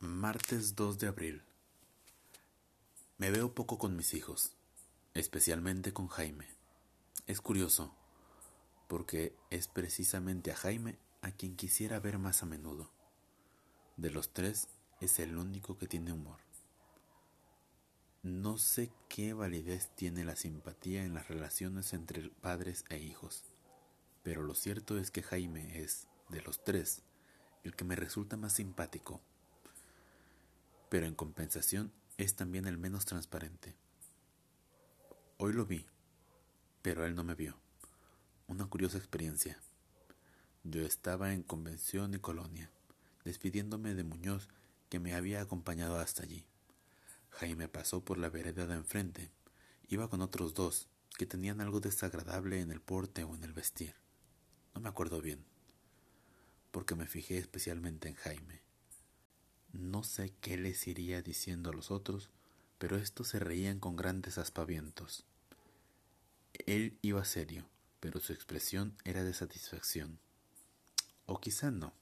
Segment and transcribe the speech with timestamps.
[0.00, 1.42] Martes 2 de abril.
[3.16, 4.52] Me veo poco con mis hijos,
[5.12, 6.46] especialmente con Jaime.
[7.26, 7.92] Es curioso,
[8.86, 12.92] porque es precisamente a Jaime a quien quisiera ver más a menudo.
[13.96, 14.68] De los tres,
[15.00, 16.38] es el único que tiene humor.
[18.22, 23.42] No sé qué validez tiene la simpatía en las relaciones entre padres e hijos,
[24.22, 27.02] pero lo cierto es que Jaime es, de los tres,
[27.64, 29.20] el que me resulta más simpático
[30.88, 33.76] pero en compensación es también el menos transparente.
[35.36, 35.86] Hoy lo vi,
[36.82, 37.56] pero él no me vio.
[38.46, 39.60] Una curiosa experiencia.
[40.64, 42.70] Yo estaba en convención y colonia,
[43.24, 44.48] despidiéndome de Muñoz,
[44.88, 46.46] que me había acompañado hasta allí.
[47.30, 49.30] Jaime pasó por la vereda de enfrente.
[49.88, 53.94] Iba con otros dos, que tenían algo desagradable en el porte o en el vestir.
[54.74, 55.44] No me acuerdo bien,
[56.70, 58.67] porque me fijé especialmente en Jaime.
[59.72, 62.30] No sé qué les iría diciendo a los otros,
[62.78, 65.24] pero estos se reían con grandes aspavientos.
[66.66, 67.66] Él iba serio,
[68.00, 70.18] pero su expresión era de satisfacción.
[71.26, 71.92] O quizá no.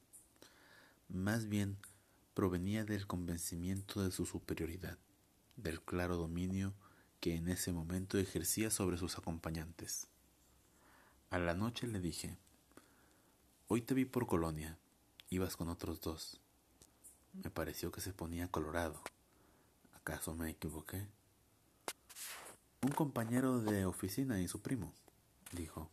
[1.08, 1.76] Más bien
[2.34, 4.98] provenía del convencimiento de su superioridad,
[5.56, 6.74] del claro dominio
[7.20, 10.08] que en ese momento ejercía sobre sus acompañantes.
[11.30, 12.36] A la noche le dije,
[13.68, 14.78] Hoy te vi por Colonia,
[15.28, 16.40] ibas con otros dos.
[17.42, 19.00] Me pareció que se ponía colorado.
[19.94, 21.06] ¿Acaso me equivoqué?
[22.82, 24.92] Un compañero de oficina y su primo,
[25.52, 25.90] dijo.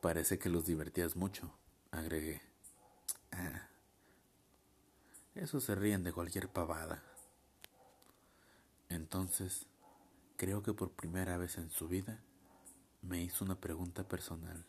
[0.00, 1.52] Parece que los divertías mucho,
[1.90, 2.40] agregué.
[3.32, 3.68] Ah,
[5.34, 7.02] eso se ríen de cualquier pavada.
[8.88, 9.66] Entonces,
[10.36, 12.20] creo que por primera vez en su vida,
[13.02, 14.64] me hizo una pregunta personal,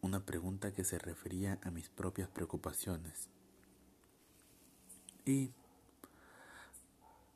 [0.00, 3.28] una pregunta que se refería a mis propias preocupaciones
[5.30, 5.52] ¿Y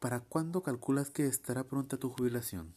[0.01, 2.75] para cuándo calculas que estará pronta tu jubilación?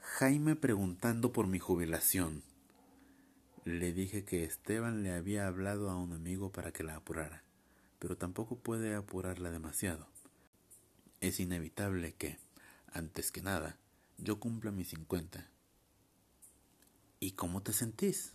[0.00, 2.42] Jaime preguntando por mi jubilación.
[3.64, 7.42] Le dije que Esteban le había hablado a un amigo para que la apurara,
[7.98, 10.06] pero tampoco puede apurarla demasiado.
[11.22, 12.38] Es inevitable que,
[12.92, 13.78] antes que nada,
[14.18, 15.48] yo cumpla mis cincuenta.
[17.18, 18.34] ¿Y cómo te sentís?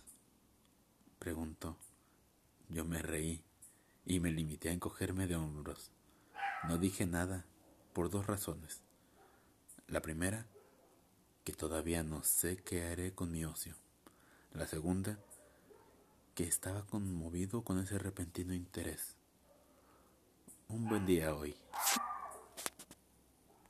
[1.20, 1.76] preguntó.
[2.68, 3.44] Yo me reí
[4.06, 5.90] y me limité a encogerme de hombros.
[6.68, 7.44] No dije nada
[7.92, 8.82] por dos razones.
[9.88, 10.46] La primera,
[11.44, 13.74] que todavía no sé qué haré con mi ocio.
[14.52, 15.18] La segunda,
[16.34, 19.16] que estaba conmovido con ese repentino interés.
[20.68, 21.54] Un buen día hoy.